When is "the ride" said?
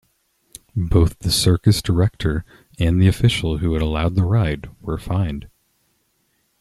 4.15-4.67